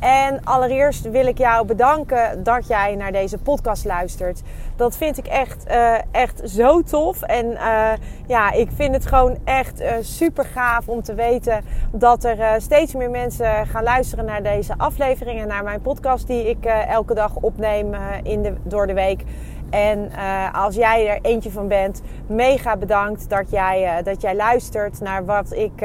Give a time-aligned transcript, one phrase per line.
[0.00, 4.42] En allereerst wil ik jou bedanken dat jij naar deze podcast luistert.
[4.76, 7.22] Dat vind ik echt, uh, echt zo tof.
[7.22, 7.92] En uh,
[8.26, 12.94] ja, ik vind het gewoon echt uh, super gaaf om te weten dat er steeds
[12.94, 17.94] meer mensen gaan luisteren naar deze afleveringen, naar mijn podcast die ik elke dag opneem
[18.22, 19.24] in de, door de week.
[19.70, 20.10] En
[20.52, 25.52] als jij er eentje van bent, mega bedankt dat jij, dat jij luistert naar wat
[25.52, 25.82] ik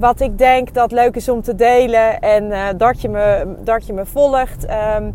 [0.00, 2.20] wat ik denk dat leuk is om te delen.
[2.20, 4.66] En uh, dat, je me, dat je me volgt.
[4.96, 5.14] Um,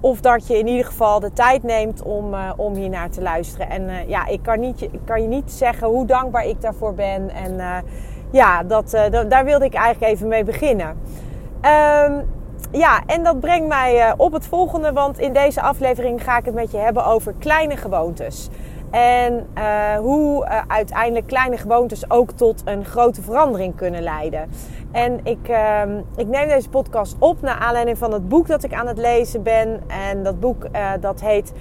[0.00, 3.22] of dat je in ieder geval de tijd neemt om, uh, om hier naar te
[3.22, 3.70] luisteren.
[3.70, 6.94] En uh, ja, ik kan, niet, ik kan je niet zeggen hoe dankbaar ik daarvoor
[6.94, 7.30] ben.
[7.30, 7.84] En
[8.30, 8.90] ja, dat,
[9.28, 10.88] daar wilde ik eigenlijk even mee beginnen.
[10.88, 12.24] Um,
[12.70, 14.92] ja, en dat brengt mij op het volgende.
[14.92, 18.48] Want in deze aflevering ga ik het met je hebben over kleine gewoontes.
[18.96, 24.48] En uh, hoe uh, uiteindelijk kleine gewoontes ook tot een grote verandering kunnen leiden.
[24.92, 25.82] En ik, uh,
[26.16, 29.42] ik neem deze podcast op naar aanleiding van het boek dat ik aan het lezen
[29.42, 29.82] ben.
[29.86, 31.52] En dat boek uh, dat heet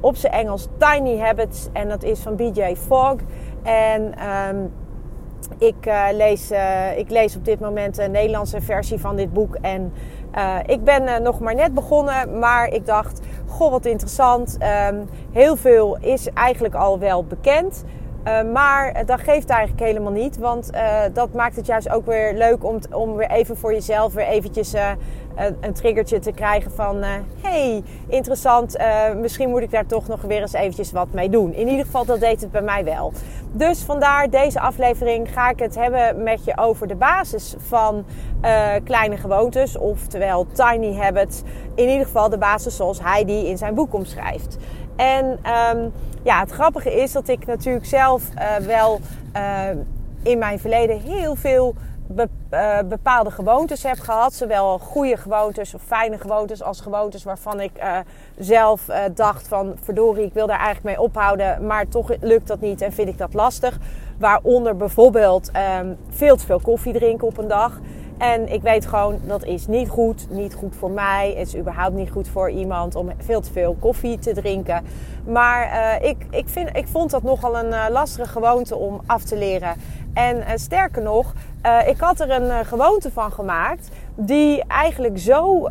[0.00, 1.68] op zijn Engels Tiny Habits.
[1.72, 3.16] En dat is van BJ Fogg.
[3.62, 4.14] En
[4.50, 4.72] um,
[5.58, 6.50] ik, lees,
[6.96, 9.54] ik lees op dit moment een Nederlandse versie van dit boek.
[9.60, 9.92] En
[10.36, 14.58] uh, ik ben uh, nog maar net begonnen, maar ik dacht, goh wat interessant.
[14.90, 17.84] Um, heel veel is eigenlijk al wel bekend.
[18.24, 20.70] Uh, maar dat geeft eigenlijk helemaal niet, want
[21.12, 24.74] dat maakt het juist ook weer leuk om, om weer even voor jezelf weer eventjes
[25.60, 26.96] een triggertje te krijgen van...
[26.96, 27.08] Uh,
[27.42, 31.54] hey, interessant, uh, misschien moet ik daar toch nog weer eens eventjes wat mee doen.
[31.54, 33.12] In ieder geval, dat deed het bij mij wel.
[33.52, 38.04] Dus vandaar deze aflevering ga ik het hebben met je over de basis van
[38.44, 39.76] uh, kleine gewoontes.
[39.78, 41.42] Oftewel tiny habits.
[41.74, 44.56] In ieder geval de basis zoals hij die in zijn boek omschrijft.
[44.96, 48.22] En um, ja, het grappige is dat ik natuurlijk zelf
[48.66, 49.00] wel
[50.22, 51.91] in mijn verleden heel veel eh,
[52.88, 54.34] bepaalde gewoontes heb gehad.
[54.34, 57.98] Zowel goede gewoontes of fijne gewoontes als gewoontes waarvan ik uh,
[58.38, 61.66] zelf uh, dacht van verdorie, ik wil daar eigenlijk mee ophouden.
[61.66, 63.78] Maar toch lukt dat niet en vind ik dat lastig.
[64.18, 67.80] Waaronder bijvoorbeeld um, veel te veel koffie drinken op een dag.
[68.18, 70.26] En ik weet gewoon, dat is niet goed.
[70.30, 71.32] Niet goed voor mij.
[71.32, 74.84] Is überhaupt niet goed voor iemand om veel te veel koffie te drinken.
[75.24, 79.74] Maar ik, ik, vind, ik vond dat nogal een lastige gewoonte om af te leren.
[80.12, 81.32] En uh, sterker nog,
[81.86, 85.66] ik had er een gewoonte van gemaakt die eigenlijk zo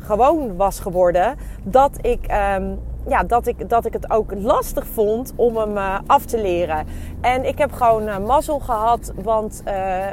[0.00, 2.78] gewoon was geworden dat ik um,
[3.08, 6.86] ja, dat, ik, dat ik het ook lastig vond om hem af te leren.
[7.20, 9.62] En ik heb gewoon mazzel gehad, want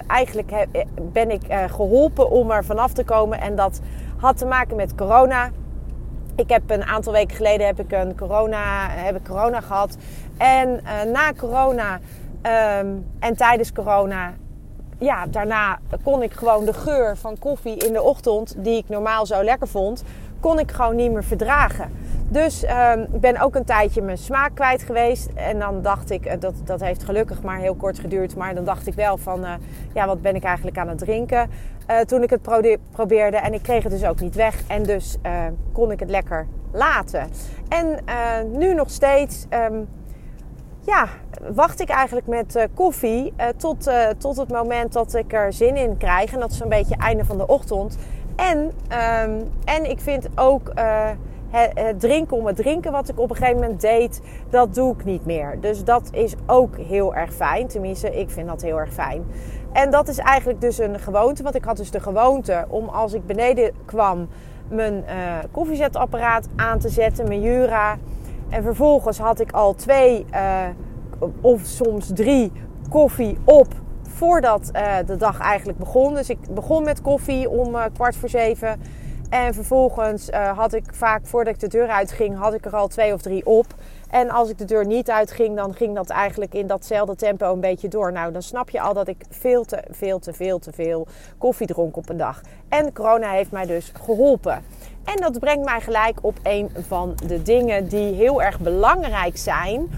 [0.07, 0.67] eigenlijk
[1.11, 3.41] ben ik geholpen om er vanaf te komen.
[3.41, 3.81] En dat
[4.17, 5.49] had te maken met corona.
[6.35, 9.97] Ik heb een aantal weken geleden heb ik een corona, heb ik corona gehad.
[10.37, 10.79] En
[11.11, 11.99] na corona
[12.45, 14.33] um, en tijdens corona
[14.99, 19.25] ja, daarna kon ik gewoon de geur van koffie in de ochtend, die ik normaal
[19.25, 20.03] zo lekker vond,
[20.39, 21.91] kon ik gewoon niet meer verdragen.
[22.27, 25.29] Dus um, ik ben ook een tijdje mijn smaak kwijt geweest.
[25.33, 28.35] En dan dacht ik, eh, dat, dat heeft gelukkig maar heel kort geduurd.
[28.35, 29.53] Maar dan dacht ik wel van, uh,
[29.93, 31.49] ja, wat ben ik eigenlijk aan het drinken?
[31.89, 32.41] Uh, toen ik het
[32.91, 33.37] probeerde.
[33.37, 34.67] En ik kreeg het dus ook niet weg.
[34.67, 35.17] En dus
[35.71, 37.29] kon ik het lekker laten.
[37.69, 37.99] En
[38.57, 39.87] nu nog steeds, um,
[40.85, 41.07] ja,
[41.53, 46.33] wacht ik eigenlijk met koffie tot, tot het moment dat ik er zin in krijg.
[46.33, 47.97] En dat is een beetje einde van de ochtend.
[48.35, 50.71] En, um, en ik vind ook
[51.49, 55.05] het drinken om het drinken, wat ik op een gegeven moment deed, dat doe ik
[55.05, 55.57] niet meer.
[55.61, 57.67] Dus dat is ook heel erg fijn.
[57.67, 59.25] Tenminste, ik vind dat heel erg fijn.
[59.73, 61.43] En dat is eigenlijk dus een gewoonte.
[61.43, 64.27] Want ik had dus de gewoonte om als ik beneden kwam
[64.67, 65.03] mijn
[65.51, 67.97] koffiezetapparaat aan te zetten, mijn Jura.
[68.49, 70.67] En vervolgens had ik al twee uh,
[71.41, 72.51] of soms drie
[72.89, 73.67] koffie op
[74.01, 76.13] voordat uh, de dag eigenlijk begon.
[76.13, 78.81] Dus ik begon met koffie om kwart voor zeven.
[79.29, 83.13] En vervolgens had ik vaak, voordat ik de deur uitging, had ik er al twee
[83.13, 83.65] of drie op.
[84.09, 87.59] En als ik de deur niet uitging, dan ging dat eigenlijk in datzelfde tempo een
[87.59, 88.11] beetje door.
[88.11, 91.07] Nou, dan snap je al dat ik veel te, veel te, veel te veel
[91.37, 92.41] koffie dronk op een dag.
[92.69, 94.63] En corona heeft mij dus geholpen.
[95.03, 99.89] En dat brengt mij gelijk op een van de dingen die heel erg belangrijk zijn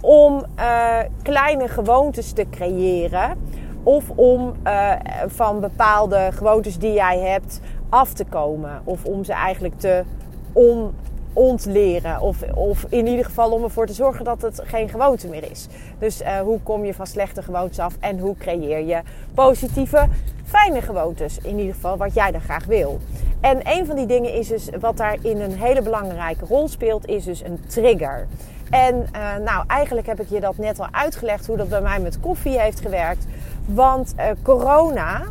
[0.00, 3.38] om uh, kleine gewoontes te creëren.
[3.82, 4.92] Of om uh,
[5.26, 8.80] van bepaalde gewoontes die jij hebt af te komen.
[8.84, 10.04] Of om ze eigenlijk te
[10.52, 10.94] on,
[11.32, 12.20] ontleren.
[12.20, 15.68] Of, of in ieder geval om ervoor te zorgen dat het geen gewoonte meer is.
[15.98, 19.00] Dus uh, hoe kom je van slechte gewoontes af en hoe creëer je
[19.34, 20.08] positieve,
[20.44, 21.38] fijne gewoontes?
[21.38, 22.98] In ieder geval wat jij dan graag wil.
[23.40, 27.24] En een van die dingen is dus, wat daarin een hele belangrijke rol speelt, is
[27.24, 28.26] dus een trigger.
[28.70, 32.00] En uh, nou, eigenlijk heb ik je dat net al uitgelegd hoe dat bij mij
[32.00, 33.26] met koffie heeft gewerkt.
[33.66, 35.22] Want uh, corona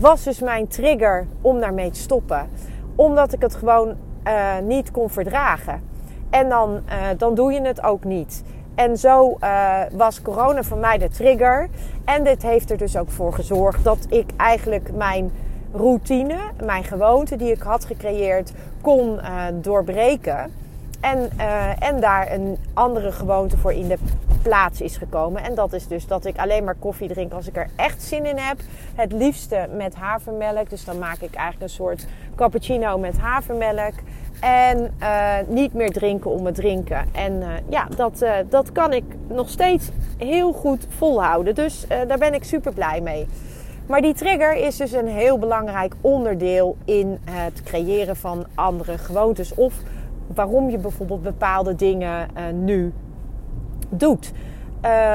[0.00, 2.48] was dus mijn trigger om daarmee te stoppen.
[2.94, 5.82] Omdat ik het gewoon uh, niet kon verdragen.
[6.30, 8.42] En dan, uh, dan doe je het ook niet.
[8.74, 11.68] En zo uh, was corona voor mij de trigger.
[12.04, 15.32] En dit heeft er dus ook voor gezorgd dat ik eigenlijk mijn
[15.72, 19.20] routine, mijn gewoonte die ik had gecreëerd, kon
[19.60, 20.52] doorbreken.
[21.04, 21.30] En,
[21.78, 23.98] en daar een andere gewoonte voor in de
[24.42, 25.42] plaats is gekomen.
[25.42, 28.26] En dat is dus dat ik alleen maar koffie drink als ik er echt zin
[28.26, 28.58] in heb.
[28.94, 30.70] Het liefste met havermelk.
[30.70, 32.06] Dus dan maak ik eigenlijk een soort
[32.36, 33.92] cappuccino met havermelk.
[34.40, 37.06] En uh, niet meer drinken om het drinken.
[37.12, 41.54] En uh, ja, dat, uh, dat kan ik nog steeds heel goed volhouden.
[41.54, 43.26] Dus daar ben ik super blij mee.
[43.86, 49.54] Maar die trigger is dus een heel belangrijk onderdeel in het creëren van andere gewoontes.
[49.54, 49.74] Of
[50.26, 52.28] waarom je bijvoorbeeld bepaalde dingen
[52.64, 52.92] nu
[53.88, 54.32] doet.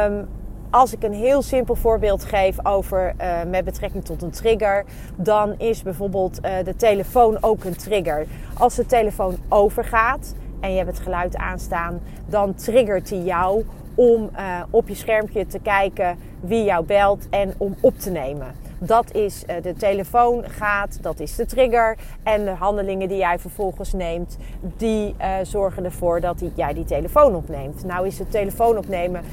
[0.05, 0.27] Um,
[0.69, 4.85] als ik een heel simpel voorbeeld geef over uh, met betrekking tot een trigger,
[5.15, 8.27] dan is bijvoorbeeld uh, de telefoon ook een trigger.
[8.57, 13.65] Als de telefoon overgaat en je hebt het geluid aanstaan, dan triggert hij jou
[13.95, 14.29] om
[14.69, 18.47] op je schermpje te kijken wie jou belt en om op te nemen.
[18.79, 21.97] Dat is uh, de telefoon gaat, dat is de trigger.
[22.23, 24.37] En de handelingen die jij vervolgens neemt,
[24.77, 27.85] die uh, zorgen ervoor dat die, jij die telefoon opneemt.
[27.85, 29.23] Nou is het telefoon opnemen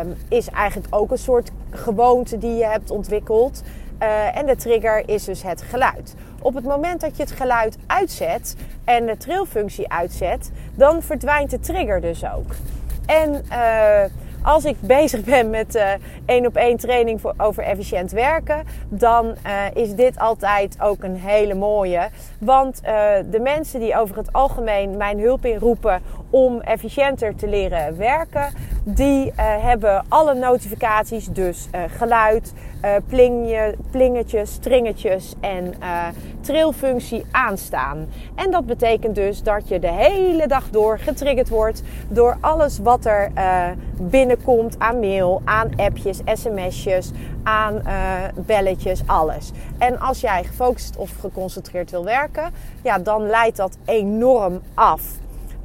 [0.00, 3.62] um, is eigenlijk ook een soort gewoonte die je hebt ontwikkeld.
[4.02, 6.14] Uh, en de trigger is dus het geluid.
[6.40, 11.60] Op het moment dat je het geluid uitzet en de trilfunctie uitzet, dan verdwijnt de
[11.60, 12.54] trigger dus ook.
[13.06, 13.44] En
[14.42, 15.90] als ik bezig ben met uh,
[16.26, 21.16] één op één training voor, over efficiënt werken, dan uh, is dit altijd ook een
[21.16, 22.08] hele mooie.
[22.38, 22.90] Want uh,
[23.30, 28.52] de mensen die over het algemeen mijn hulp inroepen om efficiënter te leren werken,
[28.84, 32.52] die hebben alle notificaties, dus geluid,
[33.06, 35.74] plingje, plingetjes, stringetjes en
[36.40, 38.06] trilfunctie aanstaan.
[38.34, 43.04] En dat betekent dus dat je de hele dag door getriggerd wordt door alles wat
[43.04, 43.30] er
[43.96, 47.10] binnen binnenkomt aan mail, aan appjes, sms'jes,
[47.42, 47.82] aan
[48.34, 49.50] belletjes, alles.
[49.78, 52.50] En als jij gefocust of geconcentreerd wil werken,
[52.82, 55.02] ja, dan leidt dat enorm af.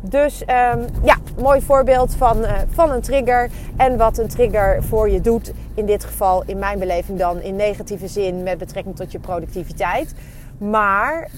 [0.09, 3.50] Dus um, ja, mooi voorbeeld van, uh, van een trigger.
[3.77, 5.54] En wat een trigger voor je doet.
[5.74, 10.13] In dit geval, in mijn beleving dan, in negatieve zin met betrekking tot je productiviteit.
[10.57, 11.30] Maar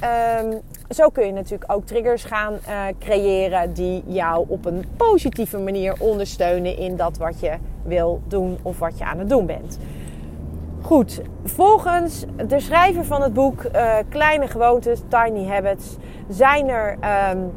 [0.44, 5.58] um, zo kun je natuurlijk ook triggers gaan uh, creëren die jou op een positieve
[5.58, 7.52] manier ondersteunen in dat wat je
[7.84, 9.80] wil doen of wat je aan het doen bent.
[10.82, 15.98] Goed, volgens de schrijver van het boek uh, Kleine Gewoontes, Tiny Habits,
[16.30, 16.98] zijn er
[17.32, 17.52] um,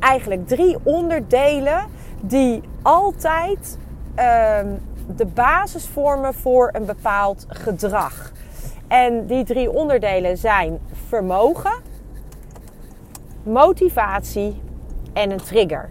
[0.00, 1.84] eigenlijk drie onderdelen
[2.20, 3.78] die altijd
[4.62, 4.80] um,
[5.16, 8.32] de basis vormen voor een bepaald gedrag.
[8.88, 11.72] En die drie onderdelen zijn vermogen,
[13.42, 14.62] motivatie
[15.12, 15.90] en een trigger.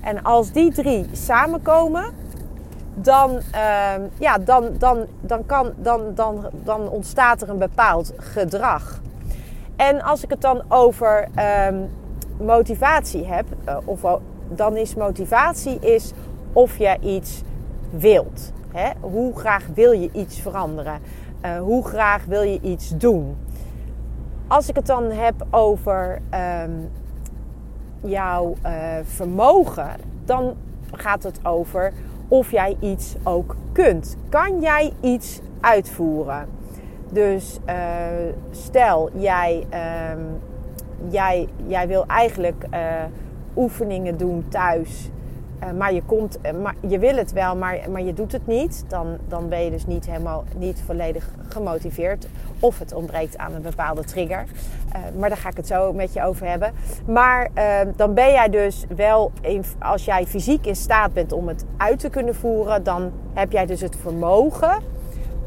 [0.00, 2.14] En als die drie samenkomen,
[2.94, 9.00] dan, uh, ja, dan, dan, dan, kan, dan, dan, dan ontstaat er een bepaald gedrag.
[9.76, 11.68] En als ik het dan over uh,
[12.40, 16.12] motivatie heb, uh, of, dan is motivatie is
[16.52, 17.42] of je iets
[17.90, 18.52] wilt.
[18.72, 18.90] Hè?
[19.00, 21.00] Hoe graag wil je iets veranderen?
[21.44, 23.36] Uh, hoe graag wil je iets doen?
[24.46, 26.18] Als ik het dan heb over
[26.64, 26.90] um,
[28.00, 28.72] jouw uh,
[29.04, 29.90] vermogen,
[30.24, 30.54] dan
[30.92, 31.92] gaat het over
[32.28, 34.16] of jij iets ook kunt.
[34.28, 36.48] Kan jij iets uitvoeren?
[37.10, 37.58] Dus
[38.50, 39.66] stel, jij,
[41.08, 42.66] jij, jij wil eigenlijk
[43.56, 45.10] oefeningen doen thuis
[45.62, 48.46] uh, maar je, komt, uh, maar je wil het wel, maar, maar je doet het
[48.46, 48.84] niet.
[48.88, 52.28] Dan, dan ben je dus niet helemaal niet volledig gemotiveerd.
[52.60, 54.44] Of het ontbreekt aan een bepaalde trigger.
[55.18, 56.72] Maar daar ga ik het zo met je over hebben.
[57.06, 57.50] Maar
[57.96, 61.98] dan ben jij dus wel, in, als jij fysiek in staat bent om het uit
[61.98, 64.82] te kunnen voeren, dan heb jij dus het vermogen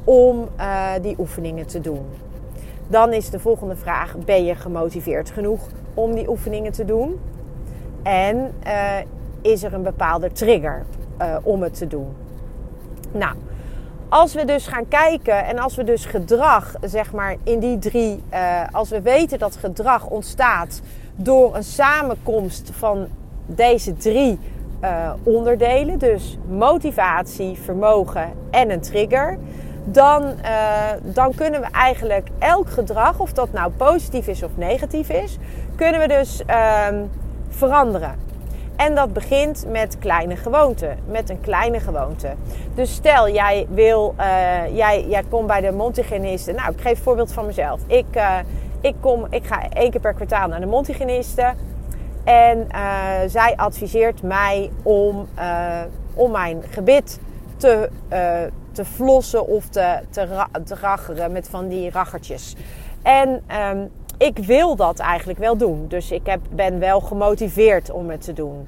[0.03, 0.47] om
[1.01, 2.05] die oefeningen te doen.
[2.89, 7.19] Dan is de volgende vraag: ben je gemotiveerd genoeg om die oefeningen te doen?
[8.03, 8.97] En uh,
[9.41, 10.85] is er een bepaalde trigger
[11.21, 12.07] uh, om het te doen?
[13.11, 13.35] Nou,
[14.09, 18.23] als we dus gaan kijken en als we dus gedrag, zeg maar in die drie,
[18.33, 20.81] uh, als we weten dat gedrag ontstaat
[21.15, 23.07] door een samenkomst van
[23.45, 24.39] deze drie
[25.23, 29.37] onderdelen, dus motivatie, vermogen en een trigger,
[29.91, 35.09] dan, uh, dan kunnen we eigenlijk elk gedrag, of dat nou positief is of negatief
[35.09, 35.37] is,
[35.75, 36.41] kunnen we dus
[37.49, 38.27] veranderen.
[38.75, 40.97] En dat begint met kleine gewoonten.
[41.07, 42.27] Met een kleine gewoonte.
[42.75, 46.51] Dus stel, jij wil, uh, jij, jij komt bij de mondhygiëniste.
[46.51, 47.81] Nou, ik geef een voorbeeld van mezelf.
[47.87, 48.37] Ik, uh,
[48.81, 51.53] ik, kom, ik ga één keer per kwartaal naar de mondhygiëniste.
[52.23, 52.67] En
[53.29, 55.27] zij adviseert mij om,
[56.13, 57.19] om mijn gebit
[57.57, 57.89] te,
[58.71, 62.55] te flossen of te, te, te raggeren met van die raggertjes.
[63.01, 65.87] En um, ik wil dat eigenlijk wel doen.
[65.87, 68.67] Dus ik heb, ben wel gemotiveerd om het te doen.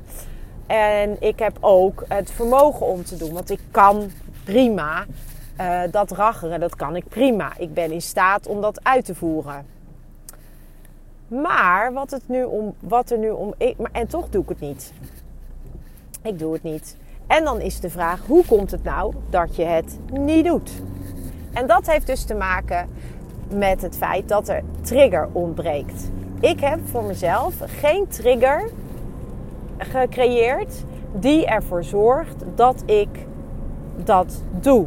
[0.68, 3.34] En ik heb ook het vermogen om te doen.
[3.34, 4.12] Want ik kan
[4.44, 5.06] prima
[5.60, 6.60] uh, dat raggeren.
[6.60, 7.58] Dat kan ik prima.
[7.58, 9.66] Ik ben in staat om dat uit te voeren.
[11.28, 13.54] Maar wat, het nu om, wat er nu om.
[13.58, 14.94] Ik, maar, en toch doe ik het niet.
[16.22, 16.98] Ik doe het niet.
[17.32, 20.72] En dan is de vraag: hoe komt het nou dat je het niet doet?
[21.54, 22.90] En dat heeft dus te maken
[23.50, 26.10] met het feit dat er trigger ontbreekt.
[26.40, 28.70] Ik heb voor mezelf geen trigger
[29.78, 30.74] gecreëerd
[31.14, 33.10] die ervoor zorgt dat ik
[33.96, 34.86] dat doe.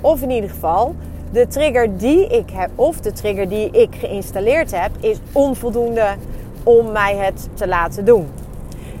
[0.00, 0.94] Of in ieder geval,
[1.32, 6.14] de trigger die ik heb, of de trigger die ik geïnstalleerd heb, is onvoldoende
[6.62, 8.28] om mij het te laten doen.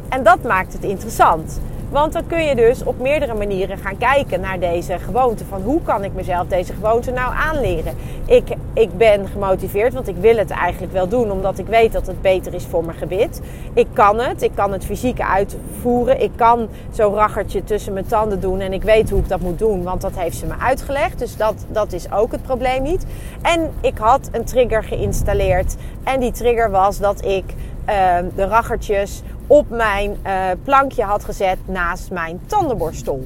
[0.08, 1.60] En dat maakt het interessant.
[1.90, 5.44] Want dan kun je dus op meerdere manieren gaan kijken naar deze gewoonte.
[5.44, 7.94] Van hoe kan ik mezelf deze gewoonte nou aanleren?
[8.24, 11.30] Ik, ik ben gemotiveerd, want ik wil het eigenlijk wel doen.
[11.30, 13.40] Omdat ik weet dat het beter is voor mijn gebit.
[13.72, 14.42] Ik kan het.
[14.42, 16.22] Ik kan het fysiek uitvoeren.
[16.22, 18.60] Ik kan zo'n raggertje tussen mijn tanden doen.
[18.60, 21.18] En ik weet hoe ik dat moet doen, want dat heeft ze me uitgelegd.
[21.18, 23.06] Dus dat, dat is ook het probleem niet.
[23.42, 25.76] En ik had een trigger geïnstalleerd.
[26.04, 27.44] En die trigger was dat ik
[27.88, 33.24] uh, de raggertjes op mijn uh, plankje had gezet naast mijn tandenborstel.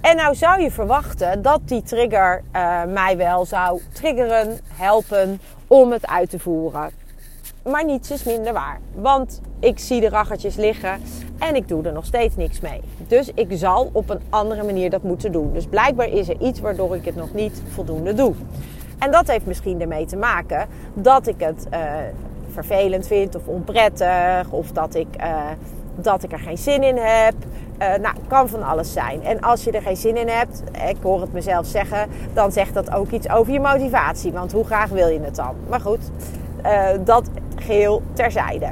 [0.00, 5.92] En nou zou je verwachten dat die trigger uh, mij wel zou triggeren, helpen om
[5.92, 6.90] het uit te voeren.
[7.62, 8.80] Maar niets is minder waar.
[8.94, 11.00] Want ik zie de raggertjes liggen
[11.38, 12.80] en ik doe er nog steeds niks mee.
[13.08, 15.52] Dus ik zal op een andere manier dat moeten doen.
[15.52, 18.34] Dus blijkbaar is er iets waardoor ik het nog niet voldoende doe.
[18.98, 21.78] En dat heeft misschien ermee te maken dat ik het uh,
[22.54, 24.50] vervelend vind of onprettig.
[24.50, 25.36] Of dat ik, uh,
[25.94, 27.34] dat ik er geen zin in heb.
[27.78, 29.24] Uh, nou, kan van alles zijn.
[29.24, 32.74] En als je er geen zin in hebt, ik hoor het mezelf zeggen, dan zegt
[32.74, 34.32] dat ook iets over je motivatie.
[34.32, 35.54] Want hoe graag wil je het dan?
[35.68, 36.10] Maar goed,
[36.66, 38.68] uh, dat geheel terzijde.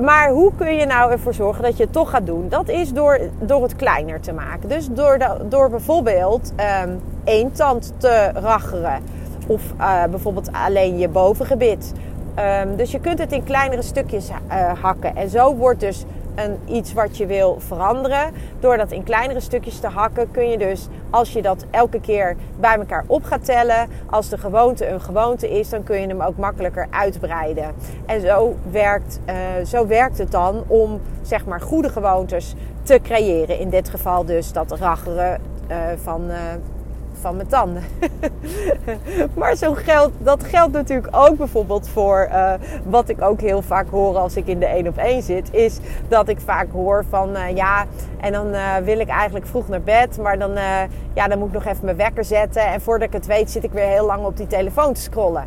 [0.00, 2.48] Maar hoe kun je nou ervoor zorgen dat je het toch gaat doen?
[2.48, 4.68] Dat is door, door het kleiner te maken.
[4.68, 5.18] Dus door,
[5.48, 6.52] door bijvoorbeeld
[6.84, 9.02] um, één tand te raggeren.
[9.46, 9.62] Of
[10.10, 11.92] bijvoorbeeld alleen je bovengebit.
[12.38, 15.16] Um, dus je kunt het in kleinere stukjes uh, hakken.
[15.16, 18.32] En zo wordt dus een, iets wat je wil veranderen.
[18.60, 22.36] Door dat in kleinere stukjes te hakken, kun je dus, als je dat elke keer
[22.60, 26.20] bij elkaar op gaat tellen, als de gewoonte een gewoonte is, dan kun je hem
[26.20, 27.74] ook makkelijker uitbreiden.
[28.06, 29.34] En zo werkt, uh,
[29.66, 33.58] zo werkt het dan om zeg maar goede gewoontes te creëren.
[33.58, 35.40] In dit geval dus dat raggeren
[35.70, 36.30] uh, van
[37.20, 37.82] van mijn tanden.
[39.38, 42.52] maar zo geldt, dat geldt natuurlijk ook bijvoorbeeld voor uh,
[42.84, 45.52] wat ik ook heel vaak hoor als ik in de één op één zit.
[45.52, 47.84] Is dat ik vaak hoor van uh, ja,
[48.20, 50.18] en dan uh, wil ik eigenlijk vroeg naar bed.
[50.18, 50.52] Maar dan,
[51.12, 52.66] ja, dan moet ik nog even mijn wekker zetten.
[52.66, 55.44] En voordat ik het weet zit ik weer heel lang op die telefoon te scrollen.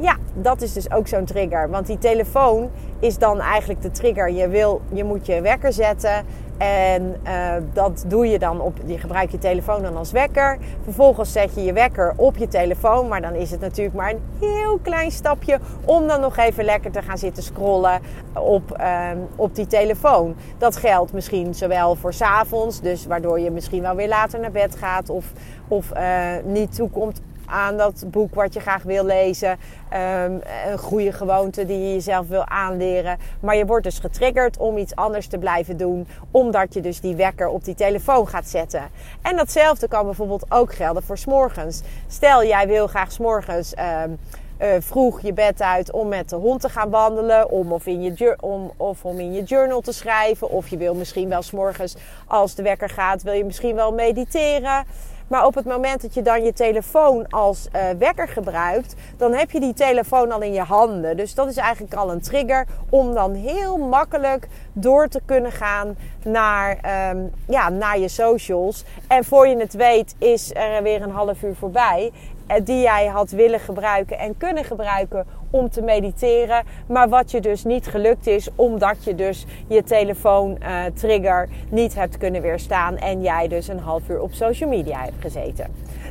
[0.00, 1.70] Ja, dat is dus ook zo'n trigger.
[1.70, 4.30] Want die telefoon is dan eigenlijk de trigger.
[4.30, 6.24] Je, wil, je moet je wekker zetten.
[6.58, 8.76] En uh, dat doe je dan op.
[8.86, 10.58] Je gebruikt je telefoon dan als wekker.
[10.82, 13.08] Vervolgens zet je je wekker op je telefoon.
[13.08, 16.90] Maar dan is het natuurlijk maar een heel klein stapje om dan nog even lekker
[16.90, 18.00] te gaan zitten scrollen
[18.32, 20.34] op, uh, op die telefoon.
[20.58, 24.50] Dat geldt misschien zowel voor s avonds, dus waardoor je misschien wel weer later naar
[24.50, 25.32] bed gaat of,
[25.68, 29.58] of uh, niet toekomt aan dat boek wat je graag wil lezen.
[29.88, 30.32] Ehm,
[30.70, 33.18] een goede gewoonte die je jezelf wil aanleren.
[33.40, 36.06] Maar je wordt dus getriggerd om iets anders te blijven doen.
[36.30, 38.82] Omdat je dus die wekker op die telefoon gaat zetten.
[39.22, 41.82] En datzelfde kan bijvoorbeeld ook gelden voor s'morgens.
[42.06, 43.74] Stel, jij wil graag s'morgens...
[44.04, 44.18] Um,
[44.62, 47.50] uh, vroeg je bed uit om met de hond te gaan wandelen.
[47.50, 50.50] Om of, in je, om, of om in je journal te schrijven.
[50.50, 54.84] Of je wil misschien wel s'morgens, als de wekker gaat, wil je misschien wel mediteren.
[55.28, 59.50] Maar op het moment dat je dan je telefoon als uh, wekker gebruikt, dan heb
[59.50, 61.16] je die telefoon al in je handen.
[61.16, 65.96] Dus dat is eigenlijk al een trigger om dan heel makkelijk door te kunnen gaan
[66.24, 66.78] naar,
[67.10, 68.84] um, ja, naar je socials.
[69.06, 72.12] En voor je het weet is er weer een half uur voorbij.
[72.48, 76.64] Eh, die jij had willen gebruiken en kunnen gebruiken om te mediteren.
[76.86, 81.94] Maar wat je dus niet gelukt is, omdat je dus je telefoon uh, trigger niet
[81.94, 82.96] hebt kunnen weerstaan.
[82.96, 85.66] En jij dus een half uur op social media hebt gezeten.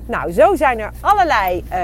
[0.06, 1.78] Nou, zo zijn er allerlei uh,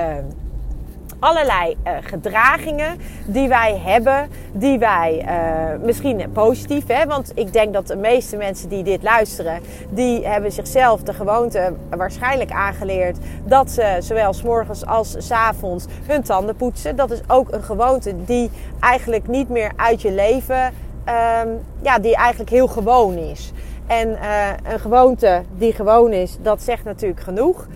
[1.23, 7.73] allerlei uh, gedragingen die wij hebben, die wij uh, misschien positief, hè, want ik denk
[7.73, 13.71] dat de meeste mensen die dit luisteren, die hebben zichzelf de gewoonte waarschijnlijk aangeleerd dat
[13.71, 16.95] ze zowel morgens als s avonds hun tanden poetsen.
[16.95, 22.15] Dat is ook een gewoonte die eigenlijk niet meer uit je leven, um, ja, die
[22.15, 23.51] eigenlijk heel gewoon is.
[23.87, 27.67] En uh, een gewoonte die gewoon is, dat zegt natuurlijk genoeg.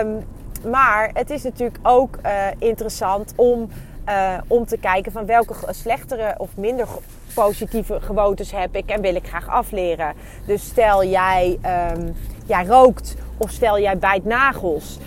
[0.00, 0.24] Um,
[0.70, 3.70] maar het is natuurlijk ook uh, interessant om,
[4.08, 6.88] uh, om te kijken van welke slechtere of minder
[7.34, 10.14] positieve gewoontes heb ik en wil ik graag afleren.
[10.46, 11.58] Dus stel jij,
[11.96, 12.14] um,
[12.46, 14.98] jij rookt of stel jij bijt nagels.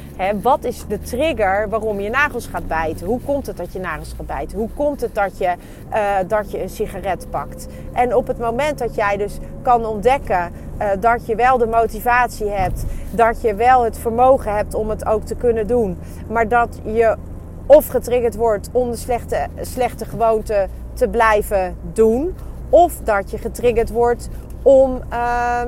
[0.42, 3.08] Wat is de trigger waarom je nagels gaat bijten?
[3.08, 4.58] Hoe komt het dat je nagels gaat bijten?
[4.58, 5.54] Hoe komt het dat je,
[5.94, 7.68] uh, dat je een sigaret pakt?
[7.94, 12.50] En op het moment dat jij dus kan ontdekken uh, dat je wel de motivatie
[12.50, 16.80] hebt, dat je wel het vermogen hebt om het ook te kunnen doen, maar dat
[16.84, 17.16] je
[17.66, 22.36] of getriggerd wordt om de slechte, slechte gewoonte te blijven doen,
[22.70, 24.30] of dat je getriggerd wordt
[24.62, 25.02] om.
[25.12, 25.62] Uh,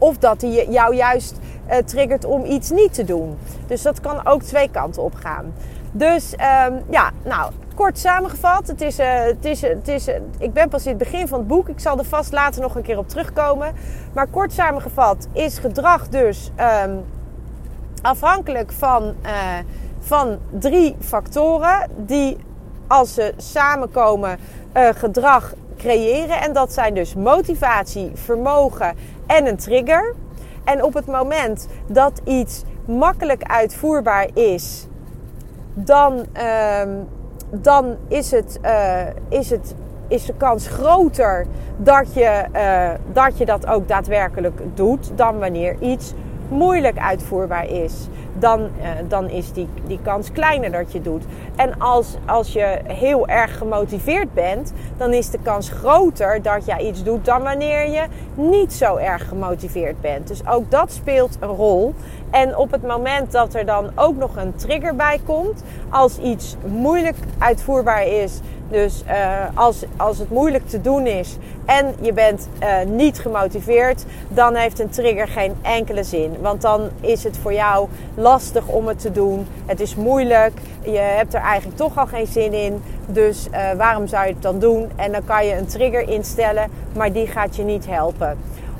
[0.00, 1.38] of dat hij jou juist
[1.70, 3.38] uh, triggert om iets niet te doen.
[3.66, 5.52] Dus dat kan ook twee kanten op gaan.
[5.92, 8.66] Dus um, ja, nou, kort samengevat.
[8.66, 11.38] Het is, uh, het is, het is, uh, ik ben pas in het begin van
[11.38, 11.68] het boek.
[11.68, 13.74] Ik zal er vast later nog een keer op terugkomen.
[14.12, 16.50] Maar kort samengevat is gedrag dus
[16.84, 17.04] um,
[18.02, 19.14] afhankelijk van,
[20.00, 21.90] van drie factoren.
[21.96, 22.36] Die
[22.86, 24.38] als ze samenkomen
[24.74, 26.40] gedrag creëren.
[26.40, 28.96] En dat zijn dus motivatie, vermogen
[29.30, 30.14] en een trigger.
[30.64, 34.86] En op het moment dat iets makkelijk uitvoerbaar is,
[35.74, 36.82] dan, uh,
[37.50, 39.74] dan is, het, uh, is, het,
[40.08, 45.76] is de kans groter dat je, uh, dat je dat ook daadwerkelijk doet dan wanneer
[45.80, 46.14] iets
[46.50, 48.08] moeilijk uitvoerbaar is
[48.38, 51.24] dan, uh, dan is die, die kans kleiner dat je doet.
[51.56, 56.80] En als, als je heel erg gemotiveerd bent, dan is de kans groter dat jij
[56.80, 60.28] iets doet dan wanneer je niet zo erg gemotiveerd bent.
[60.28, 61.94] Dus ook dat speelt een rol.
[62.30, 66.56] En op het moment dat er dan ook nog een trigger bij komt, als iets
[66.66, 69.14] moeilijk uitvoerbaar is, dus uh,
[69.54, 74.78] als, als het moeilijk te doen is en je bent uh, niet gemotiveerd, dan heeft
[74.78, 76.36] een trigger geen enkele zin.
[76.40, 79.46] Want dan is het voor jou lastig om het te doen.
[79.66, 80.52] Het is moeilijk.
[80.82, 82.82] Je hebt er eigenlijk toch al geen zin in.
[83.06, 84.90] Dus uh, waarom zou je het dan doen?
[84.96, 88.38] En dan kan je een trigger instellen, maar die gaat je niet helpen.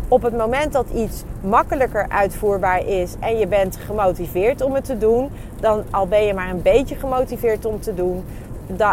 [0.08, 4.98] Op het moment dat iets makkelijker uitvoerbaar is en je bent gemotiveerd om het te
[4.98, 8.24] doen, dan al ben je maar een beetje gemotiveerd om te doen,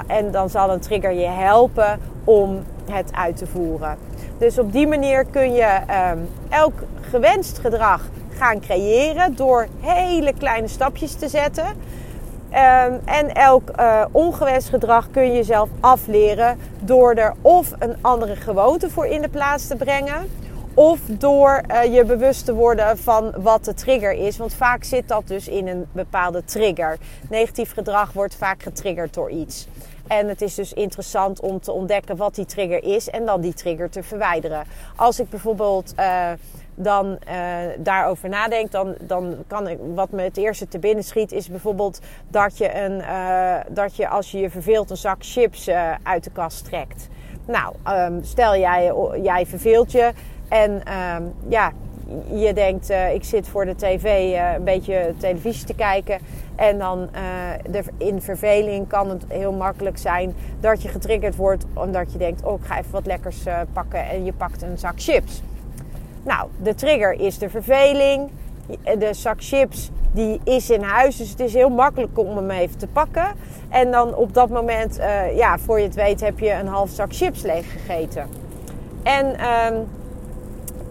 [0.08, 3.98] en dan zal een trigger je helpen om het uit te voeren.
[4.38, 5.80] Dus op die manier kun je
[6.12, 11.66] um, elk gewenst gedrag gaan creëren door hele kleine stapjes te zetten.
[11.66, 18.36] Um, en elk uh, ongewenst gedrag kun je zelf afleren door er of een andere
[18.36, 20.30] gewoonte voor in de plaats te brengen.
[20.78, 24.38] Of door uh, je bewust te worden van wat de trigger is.
[24.38, 26.98] Want vaak zit dat dus in een bepaalde trigger.
[27.30, 29.68] Negatief gedrag wordt vaak getriggerd door iets.
[30.08, 33.54] En het is dus interessant om te ontdekken wat die trigger is en dan die
[33.54, 34.64] trigger te verwijderen.
[34.96, 36.32] Als ik bijvoorbeeld uh,
[36.76, 37.36] dan uh,
[37.78, 42.00] daarover nadenk, dan, dan kan ik, wat me het eerste te binnen schiet, is bijvoorbeeld
[42.28, 43.04] dat je, een,
[43.74, 45.70] dat je als je je verveelt een zak chips
[46.04, 47.08] uit de kast trekt.
[47.46, 50.12] Nou, um, stel jij, jij verveelt je
[50.48, 51.72] en um, ja,
[52.34, 56.20] je denkt, uh, ik zit voor de tv uh, een beetje televisie te kijken.
[56.56, 57.10] En dan
[57.70, 61.66] de, in verveling kan het heel makkelijk zijn dat je getriggerd wordt.
[61.74, 64.10] Omdat je denkt, oh ik ga even wat lekkers pakken.
[64.10, 65.42] En je pakt een zak chips.
[66.24, 68.30] Nou, de trigger is de verveling.
[68.98, 71.18] De zak chips die is in huis.
[71.18, 73.28] Dus het is heel makkelijk om hem even te pakken.
[73.70, 74.96] En dan op dat moment,
[75.36, 78.28] ja, voor je het weet, heb je een half zak chips leeg gegeten.
[79.04, 79.76] En ehm,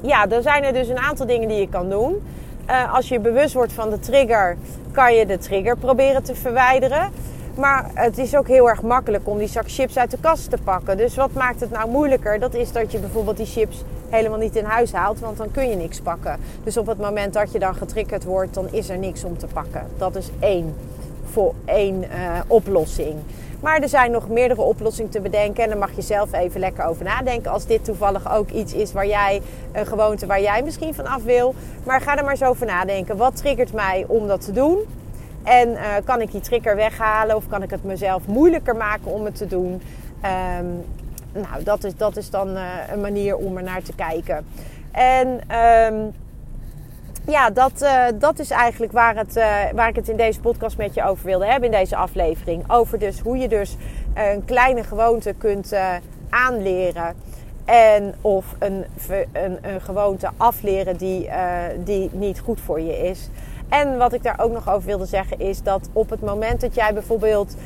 [0.06, 2.22] ja, dan zijn er dus een aantal dingen die je kan doen.
[2.70, 4.56] Uh, als je bewust wordt van de trigger,
[4.92, 7.10] kan je de trigger proberen te verwijderen.
[7.56, 10.58] Maar het is ook heel erg makkelijk om die zak chips uit de kast te
[10.64, 10.96] pakken.
[10.96, 12.38] Dus wat maakt het nou moeilijker?
[12.38, 15.68] Dat is dat je bijvoorbeeld die chips helemaal niet in huis haalt, want dan kun
[15.68, 16.38] je niks pakken.
[16.64, 19.46] Dus op het moment dat je dan getriggerd wordt, dan is er niks om te
[19.46, 19.86] pakken.
[19.98, 20.74] Dat is één,
[21.24, 22.08] voor één uh,
[22.46, 23.14] oplossing.
[23.60, 25.64] Maar er zijn nog meerdere oplossingen te bedenken.
[25.64, 27.50] En dan mag je zelf even lekker over nadenken.
[27.50, 29.42] Als dit toevallig ook iets is waar jij,
[29.72, 31.54] een gewoonte waar jij misschien van af wil.
[31.84, 33.16] Maar ga er maar eens over nadenken.
[33.16, 34.78] Wat triggert mij om dat te doen?
[35.42, 39.24] En uh, kan ik die trigger weghalen of kan ik het mezelf moeilijker maken om
[39.24, 39.82] het te doen?
[40.58, 40.84] Um,
[41.32, 44.46] nou, dat is, dat is dan uh, een manier om er naar te kijken.
[44.92, 45.40] En
[45.94, 46.14] um,
[47.26, 50.76] ja, dat, uh, dat is eigenlijk waar, het, uh, waar ik het in deze podcast
[50.76, 52.70] met je over wilde hebben, in deze aflevering.
[52.70, 53.76] Over dus hoe je dus
[54.14, 55.74] een kleine gewoonte kunt
[56.30, 57.14] aanleren.
[57.64, 58.84] En of een,
[59.32, 61.28] een, een gewoonte afleren die,
[61.84, 63.30] die niet goed voor je is.
[63.68, 66.74] En wat ik daar ook nog over wilde zeggen is dat op het moment dat
[66.74, 67.56] jij bijvoorbeeld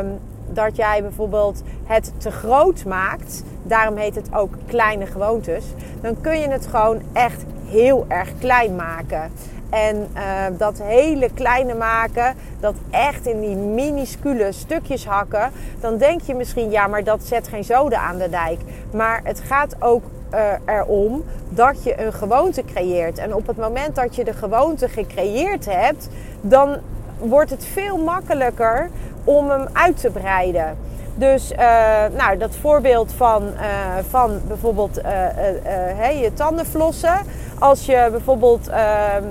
[0.00, 0.18] um,
[0.52, 5.64] dat jij bijvoorbeeld het te groot maakt, daarom heet het ook kleine gewoontes,
[6.00, 9.30] dan kun je het gewoon echt heel erg klein maken.
[9.70, 10.22] En uh,
[10.58, 16.70] dat hele kleine maken, dat echt in die minuscule stukjes hakken, dan denk je misschien,
[16.70, 18.60] ja, maar dat zet geen zoden aan de dijk.
[18.90, 20.02] Maar het gaat ook
[20.34, 23.18] uh, erom dat je een gewoonte creëert.
[23.18, 26.08] En op het moment dat je de gewoonte gecreëerd hebt,
[26.40, 26.76] dan
[27.18, 28.90] wordt het veel makkelijker
[29.24, 30.76] om hem uit te breiden.
[31.14, 31.58] Dus uh,
[32.16, 33.60] nou, dat voorbeeld van, uh,
[34.08, 37.18] van bijvoorbeeld hey, je tanden flossen.
[37.58, 39.24] Als je bijvoorbeeld ehm,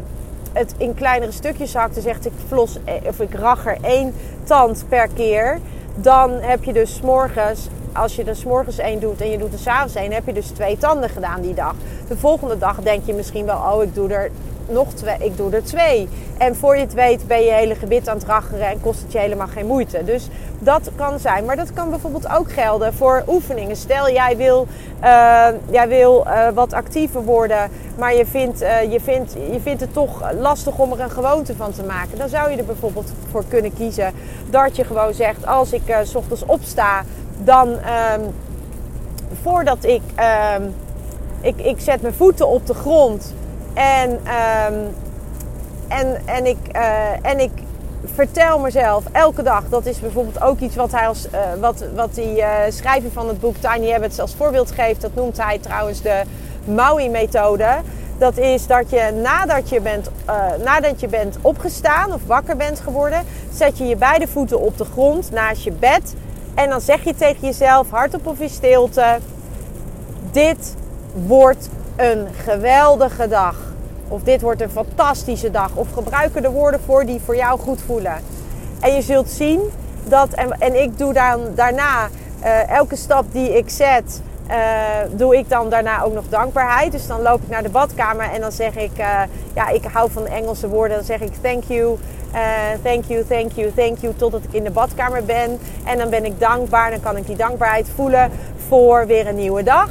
[0.53, 4.13] het in kleinere stukjes hakt en zegt ik flos of ik ragger één
[4.43, 5.59] tand per keer.
[5.95, 9.53] Dan heb je dus morgens als je er s morgens één doet en je doet
[9.53, 11.73] er s'avonds één, heb je dus twee tanden gedaan die dag.
[12.07, 14.31] De volgende dag denk je misschien wel, oh, ik doe er
[14.67, 16.09] nog twee, ik doe er twee.
[16.37, 19.11] En voor je het weet ben je hele gebit aan het raggeren en kost het
[19.11, 20.03] je helemaal geen moeite.
[20.03, 20.27] Dus
[20.59, 21.45] dat kan zijn.
[21.45, 23.75] Maar dat kan bijvoorbeeld ook gelden voor oefeningen.
[23.75, 24.67] Stel jij wil,
[25.03, 29.81] uh, jij wil uh, wat actiever worden, maar je vindt, uh, je, vindt, je vindt
[29.81, 32.17] het toch lastig om er een gewoonte van te maken.
[32.17, 34.13] Dan zou je er bijvoorbeeld voor kunnen kiezen
[34.49, 37.03] dat je gewoon zegt, als ik s ochtends opsta,
[37.43, 38.33] dan um,
[39.41, 40.01] voordat ik,
[40.55, 40.73] um,
[41.41, 43.33] ik, ik zet mijn voeten op de grond
[43.73, 44.95] en, um,
[45.87, 47.51] en, en, ik, uh, en ik
[48.13, 52.15] vertel mezelf elke dag, dat is bijvoorbeeld ook iets wat hij als uh, wat, wat
[52.15, 55.01] die uh, schrijver van het boek Tiny Habits als voorbeeld geeft.
[55.01, 56.21] Dat noemt hij trouwens de
[56.65, 57.69] Maui-methode.
[58.17, 60.09] Dat is dat je nadat je, bent,
[60.63, 64.85] nadat je bent opgestaan of wakker bent geworden, zet je je beide voeten op de
[64.85, 66.15] grond naast je bed.
[66.53, 69.17] En dan zeg je tegen jezelf, hardop of in stilte:
[70.31, 70.75] Dit
[71.13, 73.55] wordt een geweldige dag.
[74.07, 75.75] Of dit wordt een fantastische dag.
[75.75, 78.15] Of gebruik er de woorden voor die voor jou goed voelen.
[78.79, 79.61] En je zult zien
[80.03, 82.07] dat, en, ik doe dan daarna
[82.43, 84.55] uh, elke stap die ik zet, uh,
[85.11, 86.91] doe ik dan daarna ook nog dankbaarheid.
[86.91, 89.21] Dus dan loop ik naar de badkamer en dan zeg ik, uh,
[89.53, 90.97] ja, ik hou van Engelse woorden.
[90.97, 91.97] Dan zeg ik thank you,
[92.83, 95.59] thank you, thank you, thank you, totdat ik in de badkamer ben.
[95.83, 98.31] En dan ben ik dankbaar, dan kan ik die dankbaarheid voelen
[98.67, 99.89] voor weer een nieuwe dag.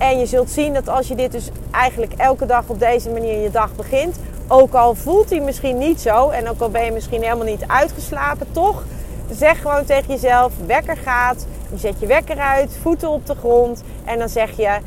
[0.00, 3.42] En je zult zien dat als je dit dus eigenlijk elke dag op deze manier
[3.42, 4.16] je dag begint,
[4.48, 7.64] ook al voelt hij misschien niet zo en ook al ben je misschien helemaal niet
[7.66, 8.84] uitgeslapen, toch
[9.30, 11.46] zeg gewoon tegen jezelf: wekker gaat.
[11.70, 14.78] Je zet je wekker uit, voeten op de grond en dan zeg je: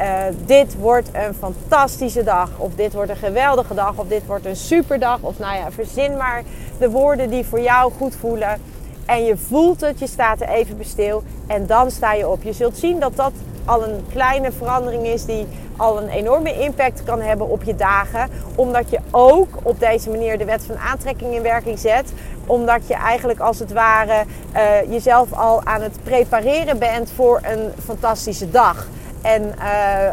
[0.00, 4.46] uh, dit wordt een fantastische dag, of dit wordt een geweldige dag, of dit wordt
[4.46, 6.42] een superdag, of nou ja, verzin maar
[6.78, 8.60] de woorden die voor jou goed voelen.
[9.06, 12.42] En je voelt het, je staat er even bestil en dan sta je op.
[12.42, 13.32] Je zult zien dat dat
[13.64, 18.28] al een kleine verandering is die al een enorme impact kan hebben op je dagen.
[18.54, 22.12] Omdat je ook op deze manier de wet van aantrekking in werking zet.
[22.46, 27.70] Omdat je eigenlijk als het ware uh, jezelf al aan het prepareren bent voor een
[27.84, 28.86] fantastische dag.
[29.22, 29.64] En uh,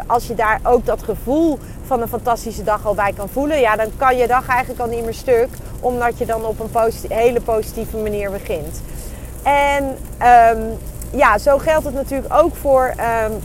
[0.06, 3.76] als je daar ook dat gevoel van een fantastische dag al bij kan voelen, ja,
[3.76, 5.48] dan kan je dag eigenlijk al niet meer stuk.
[5.80, 8.80] Omdat je dan op een hele positieve manier begint.
[9.42, 9.84] En
[10.54, 10.78] um,
[11.10, 12.94] ja, zo geldt het natuurlijk ook voor
[13.26, 13.38] um,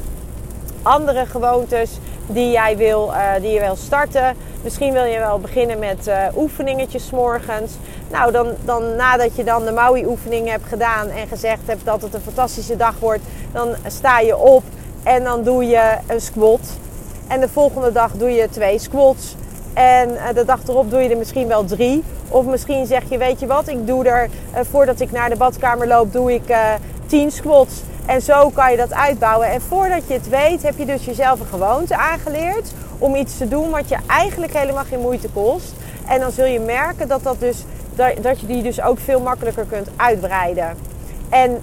[0.81, 4.35] andere gewoontes die jij wil, uh, die je wil starten.
[4.63, 7.71] Misschien wil je wel beginnen met uh, oefeningetjes morgens.
[8.11, 12.13] Nou, dan, dan nadat je dan de Maui-oefening hebt gedaan en gezegd hebt dat het
[12.13, 14.63] een fantastische dag wordt, dan sta je op
[15.05, 16.59] en dan doe je een squat.
[17.27, 19.35] En de volgende dag doe je twee squats.
[19.73, 22.03] En de dag erop doe je er misschien wel drie.
[22.29, 24.29] Of misschien zeg je, weet je wat, ik doe er
[24.71, 26.55] voordat ik naar de badkamer loop, doe ik
[27.05, 27.81] 10 squats.
[28.05, 29.47] En zo kan je dat uitbouwen.
[29.47, 33.47] En voordat je het weet, heb je dus jezelf een gewoonte aangeleerd om iets te
[33.47, 35.73] doen wat je eigenlijk helemaal geen moeite kost.
[36.07, 37.63] En dan zul je merken dat, dat, dus,
[38.21, 40.77] dat je die dus ook veel makkelijker kunt uitbreiden.
[41.29, 41.61] En,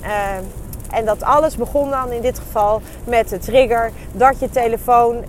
[0.93, 5.25] en dat alles begon dan in dit geval met de trigger dat je telefoon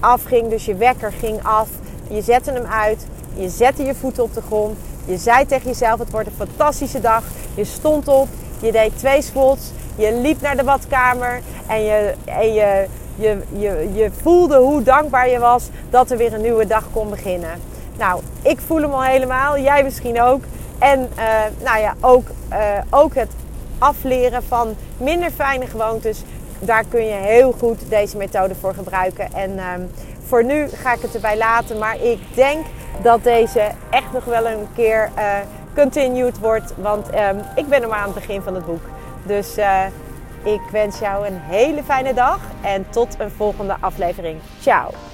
[0.00, 1.68] afging, dus je wekker ging af.
[2.08, 4.78] Je zette hem uit, je zette je voeten op de grond.
[5.04, 7.22] Je zei tegen jezelf: Het wordt een fantastische dag.
[7.54, 8.28] Je stond op,
[8.60, 12.86] je deed twee squats, je liep naar de badkamer en je, en je,
[13.16, 17.10] je, je, je voelde hoe dankbaar je was dat er weer een nieuwe dag kon
[17.10, 17.60] beginnen.
[17.98, 20.44] Nou, ik voel hem al helemaal, jij misschien ook.
[20.78, 21.24] En uh,
[21.64, 22.58] nou ja, ook, uh,
[22.90, 23.30] ook het
[23.84, 26.22] afleren van minder fijne gewoontes,
[26.58, 29.32] daar kun je heel goed deze methode voor gebruiken.
[29.32, 29.64] En uh,
[30.26, 32.66] voor nu ga ik het erbij laten, maar ik denk
[33.02, 35.36] dat deze echt nog wel een keer uh,
[35.74, 36.72] continued wordt.
[36.76, 38.82] Want um, ik ben nog maar aan het begin van het boek.
[39.22, 39.84] Dus uh,
[40.42, 44.38] ik wens jou een hele fijne dag en tot een volgende aflevering.
[44.60, 45.13] Ciao!